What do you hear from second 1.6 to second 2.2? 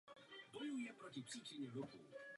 u průzkumné letky.